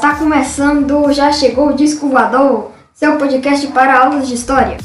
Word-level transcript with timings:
Está 0.00 0.14
começando, 0.14 1.12
já 1.12 1.30
chegou 1.30 1.68
o 1.68 1.76
Disco 1.76 2.08
Voador, 2.08 2.72
seu 2.94 3.18
podcast 3.18 3.66
para 3.66 4.00
aulas 4.00 4.28
de 4.28 4.32
história. 4.32 4.78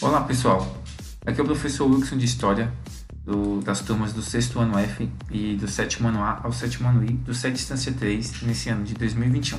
Olá 0.00 0.22
pessoal, 0.22 0.66
aqui 1.26 1.38
é 1.38 1.42
o 1.42 1.46
professor 1.46 1.86
Wilson 1.86 2.16
de 2.16 2.24
História 2.24 2.72
do, 3.26 3.60
das 3.60 3.80
turmas 3.80 4.12
do 4.12 4.22
sexto 4.22 4.60
ano 4.60 4.78
F 4.78 5.10
e 5.30 5.56
do 5.56 5.66
sétimo 5.66 6.08
ano 6.08 6.22
A 6.22 6.40
ao 6.44 6.52
sétimo 6.52 6.88
ano 6.88 7.04
I 7.04 7.12
do 7.12 7.34
SET 7.34 7.52
Distância 7.52 7.92
3 7.92 8.42
nesse 8.42 8.68
ano 8.68 8.84
de 8.84 8.94
2021. 8.94 9.58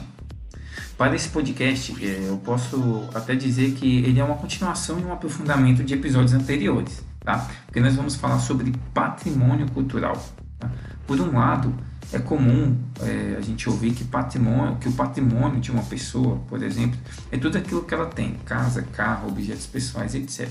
Para 0.97 1.15
esse 1.15 1.29
podcast, 1.29 1.93
é, 2.03 2.27
eu 2.27 2.37
posso 2.37 3.07
até 3.13 3.35
dizer 3.35 3.73
que 3.73 3.97
ele 3.97 4.19
é 4.19 4.23
uma 4.23 4.37
continuação 4.37 4.99
e 4.99 5.03
um 5.03 5.11
aprofundamento 5.11 5.83
de 5.83 5.93
episódios 5.93 6.33
anteriores, 6.33 7.03
tá? 7.19 7.47
Porque 7.65 7.79
nós 7.79 7.95
vamos 7.95 8.15
falar 8.15 8.39
sobre 8.39 8.73
patrimônio 8.93 9.69
cultural. 9.71 10.17
Tá? 10.57 10.71
Por 11.05 11.19
um 11.19 11.37
lado, 11.37 11.75
é 12.11 12.17
comum 12.17 12.75
é, 13.01 13.35
a 13.37 13.41
gente 13.41 13.69
ouvir 13.69 13.91
que 13.91 14.05
patrimônio, 14.05 14.77
que 14.77 14.87
o 14.87 14.93
patrimônio 14.93 15.59
de 15.59 15.71
uma 15.71 15.83
pessoa, 15.83 16.37
por 16.47 16.63
exemplo, 16.63 16.97
é 17.31 17.37
tudo 17.37 17.57
aquilo 17.57 17.83
que 17.83 17.93
ela 17.93 18.07
tem, 18.07 18.33
casa, 18.45 18.81
carro, 18.81 19.27
objetos 19.27 19.67
pessoais, 19.67 20.15
etc. 20.15 20.49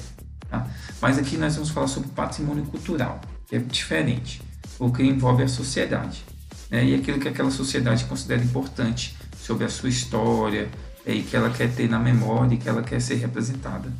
Tá? 0.49 0.67
Mas 1.01 1.19
aqui 1.19 1.37
nós 1.37 1.55
vamos 1.55 1.71
falar 1.71 1.89
sobre 1.89 2.09
patrimônio 2.11 2.65
cultural, 2.67 3.21
que 3.49 3.57
é 3.57 3.59
diferente, 3.59 4.43
o 4.79 4.93
que 4.93 5.03
envolve 5.03 5.43
a 5.43 5.49
sociedade 5.49 6.25
né? 6.71 6.85
e 6.85 6.95
aquilo 6.95 7.19
que 7.19 7.29
aquela 7.29 7.51
sociedade 7.51 8.05
considera 8.05 8.43
importante 8.43 9.17
sobre 9.37 9.65
a 9.65 9.69
sua 9.69 9.89
história 9.89 10.69
é, 11.05 11.15
e 11.15 11.23
que 11.23 11.37
ela 11.37 11.51
quer 11.51 11.73
ter 11.73 11.89
na 11.89 11.99
memória 11.99 12.55
e 12.55 12.59
que 12.59 12.69
ela 12.69 12.83
quer 12.83 13.01
ser 13.01 13.17
representada 13.17 13.93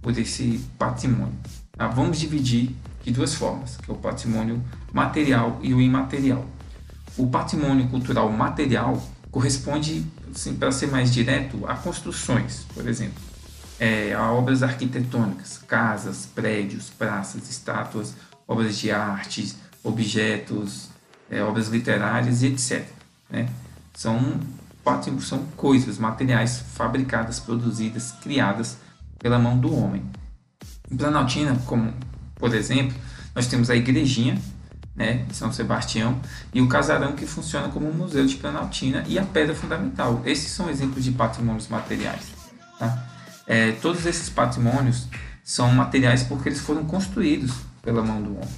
por 0.00 0.16
esse 0.16 0.64
patrimônio. 0.78 1.34
Tá? 1.72 1.88
Vamos 1.88 2.18
dividir 2.18 2.74
de 3.02 3.10
duas 3.10 3.34
formas, 3.34 3.76
que 3.76 3.90
é 3.90 3.94
o 3.94 3.96
patrimônio 3.96 4.62
material 4.92 5.58
e 5.62 5.74
o 5.74 5.80
imaterial. 5.80 6.46
O 7.16 7.26
patrimônio 7.26 7.88
cultural 7.88 8.30
material 8.30 9.02
corresponde, 9.30 10.06
assim, 10.34 10.54
para 10.54 10.70
ser 10.70 10.88
mais 10.88 11.12
direto, 11.12 11.66
a 11.66 11.74
construções, 11.74 12.66
por 12.74 12.86
exemplo, 12.86 13.20
é, 13.82 14.16
obras 14.16 14.62
arquitetônicas, 14.62 15.58
casas, 15.58 16.24
prédios, 16.24 16.88
praças, 16.88 17.50
estátuas, 17.50 18.14
obras 18.46 18.78
de 18.78 18.92
arte, 18.92 19.56
objetos, 19.82 20.88
é, 21.28 21.42
obras 21.42 21.66
literárias 21.66 22.44
e 22.44 22.46
etc. 22.46 22.86
Né? 23.28 23.48
São, 23.92 24.38
são 25.20 25.44
coisas, 25.56 25.98
materiais 25.98 26.62
fabricadas, 26.74 27.40
produzidas, 27.40 28.12
criadas 28.22 28.78
pela 29.18 29.36
mão 29.36 29.58
do 29.58 29.74
homem. 29.74 30.04
Em 30.88 30.96
Planaltina, 30.96 31.60
como 31.66 31.92
por 32.36 32.54
exemplo, 32.54 32.96
nós 33.34 33.48
temos 33.48 33.68
a 33.68 33.74
igrejinha, 33.74 34.40
né, 34.94 35.24
de 35.28 35.34
São 35.34 35.52
Sebastião, 35.52 36.20
e 36.54 36.60
o 36.60 36.68
casarão 36.68 37.16
que 37.16 37.26
funciona 37.26 37.68
como 37.68 37.90
um 37.90 37.92
museu 37.92 38.24
de 38.26 38.36
Planaltina 38.36 39.02
e 39.08 39.18
a 39.18 39.24
pedra 39.24 39.56
fundamental. 39.56 40.22
Esses 40.24 40.52
são 40.52 40.70
exemplos 40.70 41.02
de 41.02 41.10
patrimônios 41.10 41.66
materiais. 41.66 42.26
Tá? 42.78 43.11
É, 43.52 43.72
todos 43.72 44.06
esses 44.06 44.30
patrimônios 44.30 45.08
são 45.44 45.70
materiais 45.72 46.22
porque 46.22 46.48
eles 46.48 46.60
foram 46.60 46.86
construídos 46.86 47.52
pela 47.82 48.02
mão 48.02 48.22
do 48.22 48.30
homem. 48.30 48.48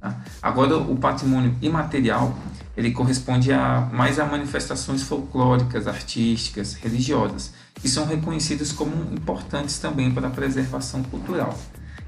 Tá? 0.00 0.16
Agora, 0.42 0.78
o 0.78 0.96
patrimônio 0.96 1.54
imaterial 1.62 2.36
ele 2.76 2.90
corresponde 2.90 3.52
a 3.52 3.88
mais 3.92 4.18
a 4.18 4.26
manifestações 4.26 5.04
folclóricas, 5.04 5.86
artísticas, 5.86 6.74
religiosas, 6.74 7.52
que 7.74 7.88
são 7.88 8.04
reconhecidas 8.04 8.72
como 8.72 9.14
importantes 9.14 9.78
também 9.78 10.10
para 10.10 10.26
a 10.26 10.30
preservação 10.30 11.04
cultural. 11.04 11.56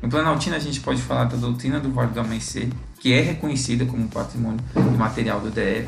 Em 0.02 0.08
Planaltina, 0.08 0.56
a 0.56 0.58
gente 0.58 0.80
pode 0.80 1.00
falar 1.00 1.26
da 1.26 1.36
doutrina 1.36 1.78
do 1.78 1.92
Vale 1.92 2.10
do 2.10 2.18
Amanhecer, 2.18 2.68
que 2.98 3.12
é 3.12 3.20
reconhecida 3.20 3.86
como 3.86 4.08
patrimônio 4.08 4.58
material 4.98 5.40
do 5.40 5.52
DF. 5.52 5.86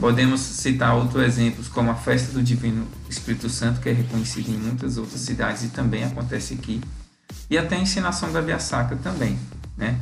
Podemos 0.00 0.40
citar 0.40 0.94
outros 0.94 1.22
exemplos, 1.22 1.68
como 1.68 1.90
a 1.90 1.94
festa 1.94 2.32
do 2.32 2.42
Divino 2.42 2.86
Espírito 3.08 3.48
Santo, 3.48 3.80
que 3.80 3.88
é 3.88 3.92
reconhecida 3.92 4.50
em 4.50 4.58
muitas 4.58 4.98
outras 4.98 5.20
cidades 5.20 5.64
e 5.64 5.68
também 5.68 6.04
acontece 6.04 6.54
aqui, 6.54 6.80
e 7.48 7.56
até 7.56 7.76
a 7.76 7.80
ensinação 7.80 8.30
da 8.32 8.40
Via 8.40 8.58
Sacra 8.58 8.96
também. 8.96 9.38
Né? 9.76 9.96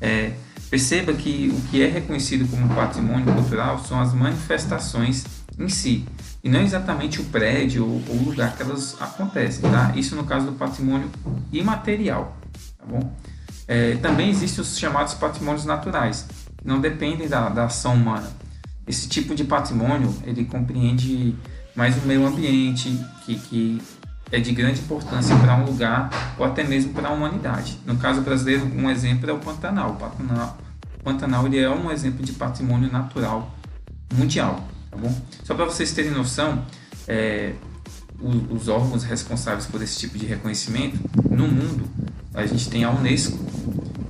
É, 0.00 0.32
perceba 0.70 1.12
que 1.12 1.52
o 1.56 1.60
que 1.70 1.82
é 1.82 1.88
reconhecido 1.88 2.48
como 2.50 2.68
patrimônio 2.74 3.32
cultural 3.32 3.82
são 3.84 4.00
as 4.00 4.12
manifestações 4.12 5.24
em 5.58 5.68
si, 5.68 6.04
e 6.44 6.48
não 6.48 6.60
exatamente 6.60 7.20
o 7.20 7.24
prédio 7.24 7.84
ou 7.84 8.16
o 8.16 8.22
lugar 8.24 8.54
que 8.56 8.62
elas 8.62 8.94
acontecem. 9.00 9.62
Tá? 9.62 9.92
Isso 9.96 10.14
no 10.14 10.24
caso 10.24 10.46
do 10.46 10.52
patrimônio 10.52 11.10
imaterial 11.50 12.38
bom? 12.88 13.12
É, 13.66 13.96
também 13.96 14.30
existem 14.30 14.62
os 14.62 14.78
chamados 14.78 15.14
patrimônios 15.14 15.64
naturais, 15.64 16.26
que 16.56 16.66
não 16.66 16.80
dependem 16.80 17.28
da, 17.28 17.48
da 17.50 17.64
ação 17.64 17.94
humana. 17.94 18.30
Esse 18.88 19.08
tipo 19.08 19.34
de 19.34 19.44
patrimônio, 19.44 20.14
ele 20.24 20.44
compreende 20.44 21.34
mais 21.76 21.96
o 22.02 22.06
meio 22.06 22.26
ambiente, 22.26 22.98
que, 23.24 23.36
que 23.36 23.82
é 24.32 24.40
de 24.40 24.52
grande 24.52 24.80
importância 24.80 25.36
para 25.36 25.56
um 25.56 25.64
lugar 25.64 26.34
ou 26.38 26.44
até 26.44 26.64
mesmo 26.64 26.92
para 26.92 27.08
a 27.08 27.12
humanidade. 27.12 27.78
No 27.86 27.96
caso 27.96 28.20
brasileiro, 28.22 28.64
um 28.74 28.90
exemplo 28.90 29.28
é 29.28 29.32
o 29.32 29.38
Pantanal. 29.38 29.90
O 29.90 29.96
Pantanal, 29.96 30.58
o 30.98 31.04
Pantanal 31.04 31.46
ele 31.46 31.58
é 31.58 31.70
um 31.70 31.90
exemplo 31.90 32.24
de 32.24 32.32
patrimônio 32.32 32.90
natural 32.90 33.54
mundial, 34.14 34.66
tá 34.90 34.96
bom? 34.96 35.14
Só 35.44 35.54
para 35.54 35.66
vocês 35.66 35.92
terem 35.92 36.10
noção, 36.10 36.64
é, 37.06 37.52
os 38.20 38.68
órgãos 38.68 39.04
responsáveis 39.04 39.66
por 39.66 39.80
esse 39.82 39.98
tipo 39.98 40.18
de 40.18 40.26
reconhecimento 40.26 40.98
no 41.30 41.46
mundo 41.46 41.88
a 42.38 42.46
gente 42.46 42.70
tem 42.70 42.84
a 42.84 42.90
Unesco, 42.90 43.36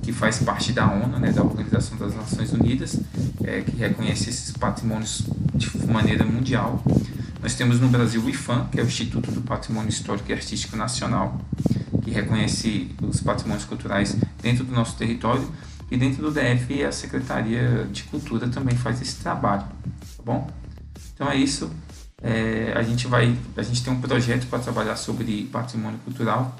que 0.09 0.13
faz 0.13 0.39
parte 0.39 0.73
da 0.73 0.91
ONU, 0.91 1.19
né, 1.19 1.31
da 1.31 1.43
Organização 1.43 1.95
das 1.95 2.15
Nações 2.15 2.51
Unidas, 2.51 2.99
é, 3.43 3.61
que 3.61 3.75
reconhece 3.75 4.31
esses 4.31 4.51
patrimônios 4.51 5.21
de 5.53 5.85
maneira 5.85 6.25
mundial. 6.25 6.83
Nós 7.43 7.53
temos 7.53 7.79
no 7.79 7.87
Brasil 7.89 8.19
o 8.19 8.27
IFAM, 8.27 8.67
que 8.71 8.79
é 8.79 8.83
o 8.83 8.87
Instituto 8.87 9.29
do 9.29 9.41
Patrimônio 9.41 9.87
Histórico 9.87 10.31
e 10.31 10.33
Artístico 10.33 10.75
Nacional, 10.75 11.39
que 12.01 12.09
reconhece 12.09 12.89
os 13.03 13.21
patrimônios 13.21 13.65
culturais 13.65 14.17
dentro 14.41 14.63
do 14.63 14.71
nosso 14.73 14.97
território. 14.97 15.47
E 15.91 15.97
dentro 15.97 16.23
do 16.23 16.31
DF, 16.31 16.83
a 16.83 16.91
Secretaria 16.91 17.87
de 17.91 18.01
Cultura 18.05 18.47
também 18.47 18.75
faz 18.75 18.99
esse 19.03 19.17
trabalho, 19.17 19.61
tá 20.17 20.23
bom? 20.25 20.49
Então 21.13 21.29
é 21.29 21.35
isso. 21.35 21.69
É, 22.19 22.73
a 22.75 22.81
gente 22.81 23.05
vai, 23.05 23.37
a 23.55 23.61
gente 23.61 23.83
tem 23.83 23.93
um 23.93 24.01
projeto 24.01 24.47
para 24.47 24.57
trabalhar 24.57 24.95
sobre 24.95 25.43
patrimônio 25.51 25.99
cultural 25.99 26.57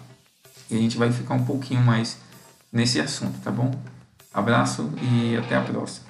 e 0.70 0.76
a 0.76 0.80
gente 0.80 0.98
vai 0.98 1.12
ficar 1.12 1.34
um 1.34 1.44
pouquinho 1.44 1.82
mais 1.82 2.29
nesse 2.72 3.00
assunto, 3.00 3.40
tá 3.44 3.52
bom? 3.52 3.72
Abraço 4.34 4.92
e 5.02 5.36
até 5.38 5.56
a 5.56 5.62
próxima. 5.62 6.06